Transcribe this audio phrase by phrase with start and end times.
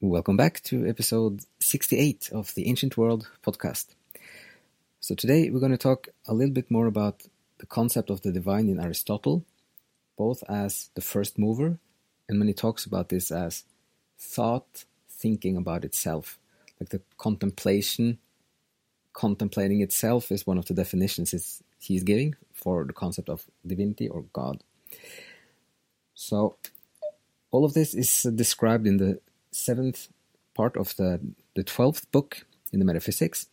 [0.00, 3.96] Welcome back to episode 68 of the Ancient World podcast.
[5.00, 7.24] So, today we're going to talk a little bit more about
[7.58, 9.44] the concept of the divine in Aristotle,
[10.16, 11.80] both as the first mover
[12.28, 13.64] and when he talks about this as
[14.16, 16.38] thought thinking about itself,
[16.78, 18.18] like the contemplation,
[19.12, 24.22] contemplating itself is one of the definitions he's giving for the concept of divinity or
[24.32, 24.62] God.
[26.14, 26.54] So,
[27.50, 29.20] all of this is described in the
[29.58, 30.08] seventh
[30.54, 31.20] part of the,
[31.54, 33.46] the 12th book in the Metaphysics.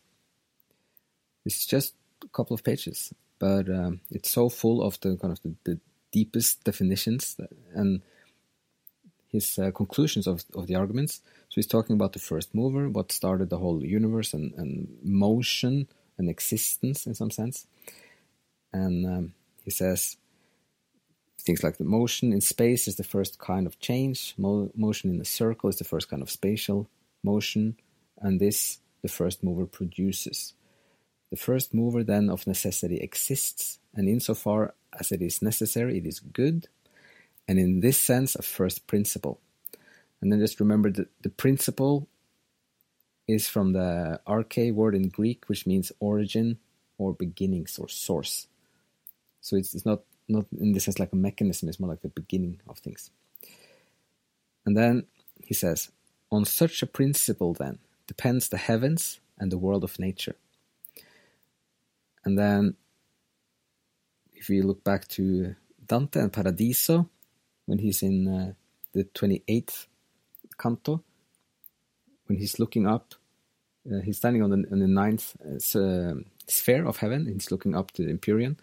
[1.44, 5.40] Is just a couple of pages, but um, it's so full of the kind of
[5.42, 5.78] the, the
[6.10, 7.36] deepest definitions
[7.72, 8.02] and
[9.28, 11.20] his uh, conclusions of, of the arguments.
[11.48, 15.86] So he's talking about the first mover, what started the whole universe, and, and motion
[16.18, 17.66] and existence in some sense.
[18.72, 20.16] And um, he says
[21.46, 25.20] things like the motion in space is the first kind of change, Mo- motion in
[25.20, 26.90] a circle is the first kind of spatial
[27.22, 27.76] motion,
[28.18, 30.54] and this the first mover produces.
[31.30, 36.18] The first mover then of necessity exists, and insofar as it is necessary, it is
[36.20, 36.68] good,
[37.46, 39.40] and in this sense, a first principle.
[40.20, 42.08] And then just remember that the principle
[43.28, 46.58] is from the arche word in Greek, which means origin
[46.98, 48.46] or beginnings or source.
[49.40, 52.08] So it's, it's not not in the sense like a mechanism, it's more like the
[52.08, 53.10] beginning of things.
[54.64, 55.06] And then
[55.42, 55.90] he says,
[56.30, 60.36] On such a principle, then, depends the heavens and the world of nature.
[62.24, 62.74] And then,
[64.34, 65.54] if we look back to
[65.86, 67.08] Dante and Paradiso,
[67.66, 68.52] when he's in uh,
[68.92, 69.86] the 28th
[70.58, 71.02] canto,
[72.26, 73.14] when he's looking up,
[73.90, 76.14] uh, he's standing on the, on the ninth uh,
[76.48, 78.56] sphere of heaven, he's looking up to the Empyrean,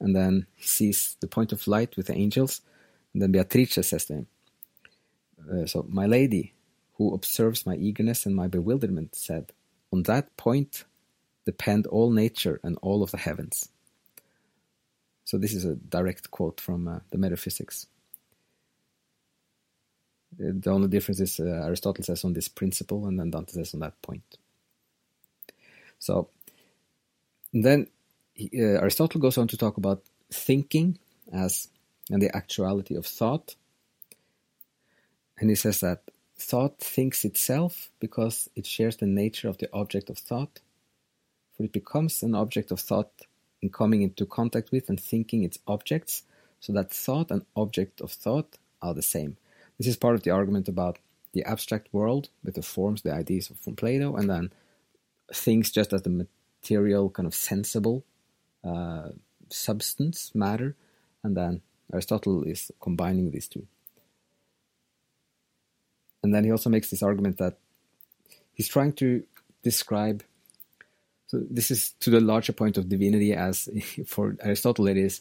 [0.00, 2.60] and then he sees the point of light with the angels.
[3.12, 4.26] And then Beatrice says to him,
[5.52, 6.54] uh, So, my lady,
[6.94, 9.52] who observes my eagerness and my bewilderment, said,
[9.92, 10.84] On that point
[11.46, 13.68] depend all nature and all of the heavens.
[15.24, 17.86] So, this is a direct quote from uh, the Metaphysics.
[20.40, 23.74] Uh, the only difference is uh, Aristotle says on this principle, and then Dante says
[23.74, 24.38] on that point.
[25.98, 26.30] So,
[27.52, 27.88] then
[28.40, 30.02] uh, Aristotle goes on to talk about
[30.32, 30.98] thinking
[31.32, 31.68] as
[32.10, 33.56] and the actuality of thought.
[35.38, 36.02] And he says that
[36.38, 40.60] thought thinks itself because it shares the nature of the object of thought,
[41.56, 43.10] for it becomes an object of thought
[43.62, 46.22] in coming into contact with and thinking its objects,
[46.60, 49.36] so that thought and object of thought are the same.
[49.78, 50.98] This is part of the argument about
[51.32, 54.52] the abstract world with the forms, the ideas from Plato, and then
[55.32, 56.26] things just as the
[56.62, 58.04] material, kind of sensible
[58.66, 59.10] uh,
[59.48, 60.76] substance, matter,
[61.22, 61.62] and then
[61.92, 63.66] Aristotle is combining these two.
[66.22, 67.58] And then he also makes this argument that
[68.52, 69.22] he's trying to
[69.62, 70.24] describe.
[71.28, 73.68] So this is to the larger point of divinity, as
[74.06, 75.20] for Aristotle it is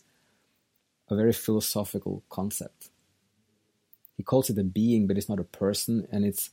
[1.09, 2.89] a very philosophical concept.
[4.17, 6.49] He calls it a being, but it's not a person, and it's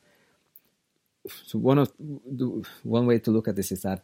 [1.46, 4.02] so one of the, one way to look at this is that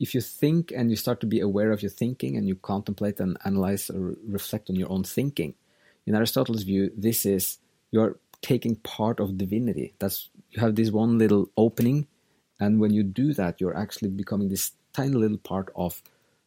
[0.00, 3.20] if you think and you start to be aware of your thinking and you contemplate
[3.20, 5.54] and analyze or reflect on your own thinking,
[6.06, 7.58] in Aristotle's view, this is
[7.90, 9.94] you're taking part of divinity.
[9.98, 12.06] That's you have this one little opening,
[12.60, 16.02] and when you do that, you're actually becoming this tiny little part of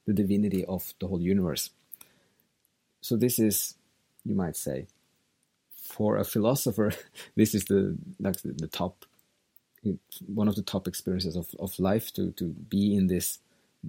[0.06, 1.70] the divinity of the whole universe.
[3.02, 3.76] So this is,
[4.26, 4.88] you might say,
[5.72, 6.94] for a philosopher,
[7.36, 9.06] this is the like the, the top
[10.28, 13.40] one of the top experiences of, of life to, to be in this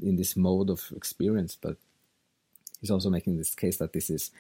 [0.01, 1.77] in this mode of experience, but
[2.81, 4.31] he's also making this case that this is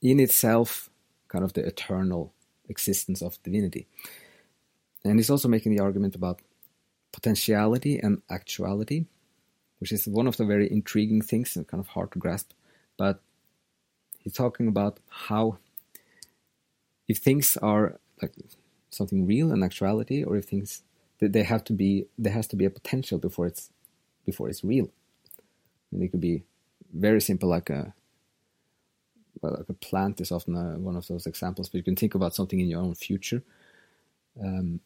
[0.00, 0.88] in itself
[1.28, 2.32] kind of the eternal
[2.68, 3.86] existence of divinity.
[5.04, 6.40] And he's also making the argument about
[7.12, 9.06] potentiality and actuality,
[9.78, 12.52] which is one of the very intriguing things and kind of hard to grasp.
[12.96, 13.20] But
[14.18, 15.58] he's talking about how
[17.08, 18.34] if things are like
[19.00, 20.82] something real and actuality, or if things
[21.20, 23.64] that they have to be there has to be a potential before it's
[24.28, 24.88] before it's real.
[25.90, 26.36] And it could be
[27.08, 27.82] very simple, like a
[29.40, 31.68] well, like a plant is often a, one of those examples.
[31.68, 33.42] But you can think about something in your own future,
[34.44, 34.80] um,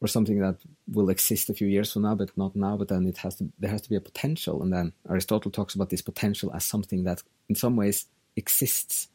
[0.00, 0.58] or something that
[0.96, 2.76] will exist a few years from now, but not now.
[2.76, 5.74] But then it has to there has to be a potential, and then Aristotle talks
[5.74, 8.06] about this potential as something that, in some ways,
[8.36, 9.08] exists.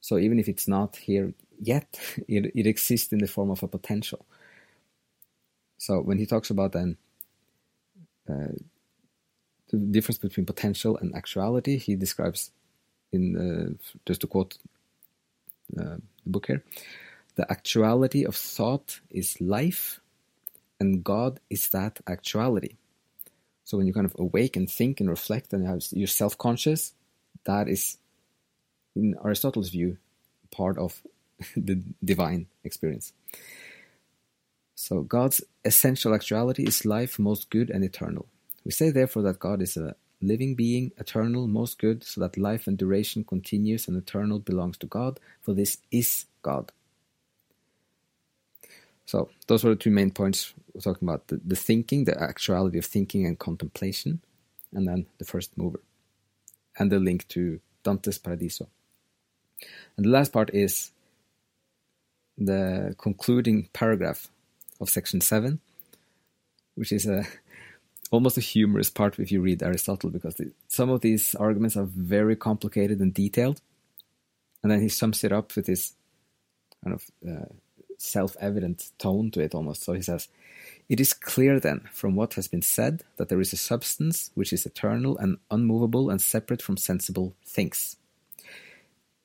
[0.00, 1.98] So even if it's not here yet,
[2.28, 4.24] it, it exists in the form of a potential.
[5.78, 6.96] So when he talks about then
[8.28, 8.52] uh,
[9.70, 12.50] the difference between potential and actuality, he describes
[13.12, 14.58] in uh, just to quote
[15.78, 16.64] uh, the book here,
[17.36, 20.00] the actuality of thought is life,
[20.78, 22.76] and God is that actuality.
[23.64, 26.92] So when you kind of awake and think and reflect and you're self-conscious,
[27.44, 27.98] that is,
[28.96, 29.96] in Aristotle's view,
[30.50, 31.02] part of
[31.56, 33.12] the divine experience.
[34.74, 38.26] So God's essential actuality is life, most good and eternal.
[38.64, 42.66] We say therefore that God is a living being, eternal, most good, so that life
[42.66, 46.72] and duration continues and eternal belongs to God, for this is God.
[49.06, 52.78] So those were the two main points we're talking about the, the thinking, the actuality
[52.78, 54.20] of thinking and contemplation,
[54.72, 55.80] and then the first mover.
[56.78, 58.68] And the link to Dante's Paradiso.
[59.96, 60.92] And the last part is
[62.46, 64.28] the concluding paragraph
[64.80, 65.60] of section 7,
[66.74, 67.26] which is a
[68.10, 71.84] almost a humorous part if you read Aristotle because the, some of these arguments are
[71.84, 73.60] very complicated and detailed.
[74.62, 75.94] And then he sums it up with this
[76.84, 77.46] kind of uh,
[77.98, 79.82] self evident tone to it almost.
[79.82, 80.28] So he says,
[80.88, 84.52] It is clear then from what has been said that there is a substance which
[84.52, 87.96] is eternal and unmovable and separate from sensible things.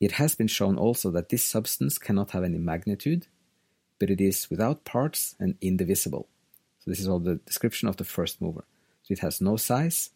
[0.05, 3.25] It has been shown also that this substance cannot have any magnitude,
[3.97, 6.27] but it is without parts and indivisible.
[6.77, 8.65] So this is all the description of the first mover.
[9.01, 10.11] So it has no size,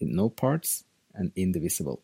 [0.00, 0.82] no parts,
[1.14, 2.02] and indivisible.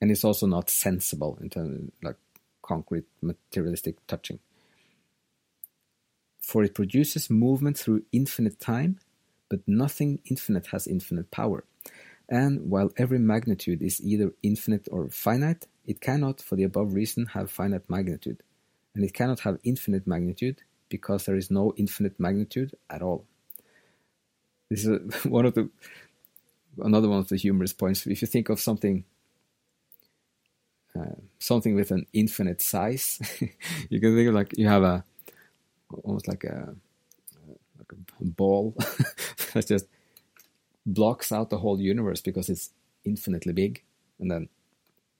[0.00, 2.16] And it's also not sensible in terms of like
[2.60, 4.40] concrete materialistic touching.
[6.40, 8.98] For it produces movement through infinite time,
[9.48, 11.62] but nothing infinite has infinite power.
[12.28, 17.26] And while every magnitude is either infinite or finite, it cannot, for the above reason,
[17.26, 18.42] have finite magnitude
[18.94, 23.24] and it cannot have infinite magnitude because there is no infinite magnitude at all.
[24.70, 25.70] This is one of the
[26.78, 28.06] another one of the humorous points.
[28.06, 29.04] If you think of something
[30.98, 33.18] uh, something with an infinite size,
[33.88, 35.04] you can think of like you have a
[36.04, 36.74] almost like a
[37.78, 38.74] like a ball
[39.54, 39.86] that just
[40.84, 42.70] blocks out the whole universe because it's
[43.04, 43.82] infinitely big,
[44.18, 44.48] and then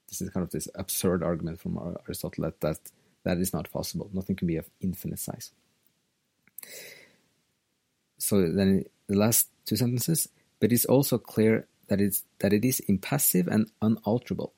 [0.08, 2.78] this is kind of this absurd argument from Aristotle that that
[3.24, 4.10] that is not possible.
[4.12, 5.52] Nothing can be of infinite size.
[8.18, 10.28] So then the last two sentences,
[10.60, 14.52] but it's also clear that it's that it is impassive and unalterable,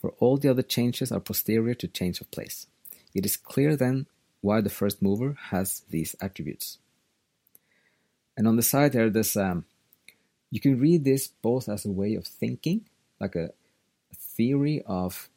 [0.00, 2.66] for all the other changes are posterior to change of place.
[3.14, 4.06] It is clear then
[4.40, 6.78] why the first mover has these attributes.
[8.36, 9.66] And on the side there, there's um,
[10.52, 12.82] you can read this both as a way of thinking,
[13.20, 13.50] like a,
[14.36, 15.28] theory of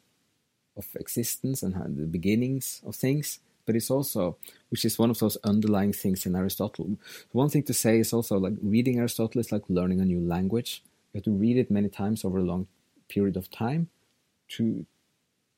[0.76, 4.36] of existence and the beginnings of things, but it's also,
[4.70, 6.98] which is one of those underlying things in Aristotle.
[7.32, 10.82] One thing to say is also like reading Aristotle is like learning a new language.
[11.12, 12.68] You have to read it many times over a long
[13.08, 13.88] period of time
[14.56, 14.86] to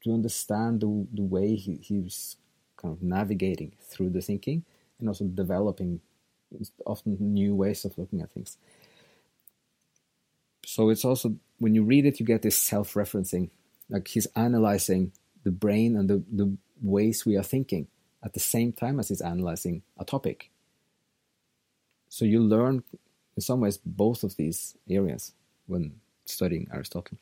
[0.04, 2.36] to understand the, the way he, he's
[2.76, 4.64] kind of navigating through the thinking
[5.00, 6.00] and also developing
[6.86, 8.56] often new ways of looking at things.
[10.68, 13.48] So it's also when you read it, you get this self-referencing
[13.88, 17.86] like he's analyzing the brain and the, the ways we are thinking
[18.22, 20.50] at the same time as he's analyzing a topic.
[22.10, 22.84] So you learn,
[23.34, 25.32] in some ways, both of these areas
[25.68, 27.16] when studying Aristotle.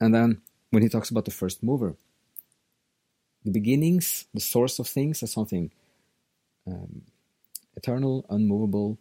[0.00, 0.40] And then
[0.70, 1.96] when he talks about the first mover,
[3.44, 5.72] the beginnings, the source of things, is something
[6.64, 7.02] um,
[7.76, 8.98] eternal, unmovable,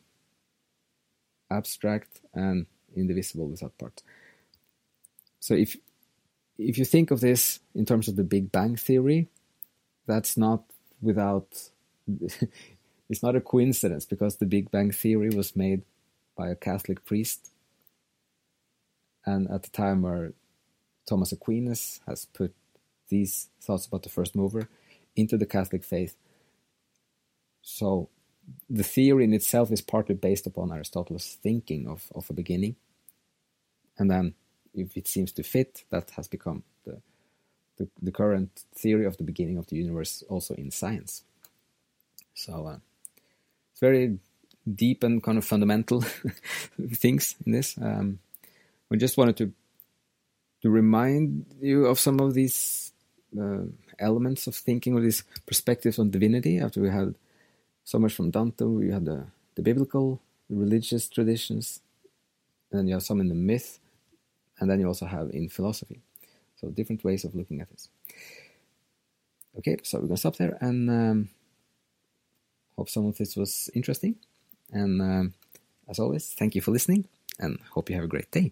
[1.51, 2.65] abstract, and
[2.97, 4.03] indivisible without parts.
[5.39, 5.77] So if
[6.57, 9.29] if you think of this in terms of the Big Bang theory,
[10.07, 10.63] that's not
[11.01, 11.69] without
[13.09, 15.83] it's not a coincidence because the Big Bang Theory was made
[16.35, 17.51] by a Catholic priest,
[19.25, 20.33] and at the time where
[21.07, 22.53] Thomas Aquinas has put
[23.09, 24.69] these thoughts about the first mover
[25.15, 26.15] into the Catholic faith.
[27.61, 28.09] So
[28.69, 32.75] the theory in itself is partly based upon Aristotle's thinking of, of a beginning.
[33.99, 34.35] And then,
[34.73, 37.01] if it seems to fit, that has become the,
[37.77, 41.23] the, the current theory of the beginning of the universe also in science.
[42.33, 42.77] So uh,
[43.71, 44.19] it's very
[44.71, 46.01] deep and kind of fundamental
[46.93, 47.77] things in this.
[47.81, 48.19] Um,
[48.89, 49.53] we just wanted to
[50.61, 52.91] to remind you of some of these
[53.39, 53.63] uh,
[53.99, 56.59] elements of thinking or these perspectives on divinity.
[56.59, 57.15] After we had
[57.83, 61.79] so much from Dante, we had the, the biblical, the religious traditions,
[62.71, 63.79] and then you have some in the myth,
[64.59, 66.01] and then you also have in philosophy.
[66.59, 67.89] So different ways of looking at this.
[69.57, 71.29] Okay, so we're gonna stop there and um,
[72.75, 74.15] hope some of this was interesting.
[74.71, 75.33] And um,
[75.87, 77.07] as always, thank you for listening,
[77.39, 78.51] and hope you have a great day.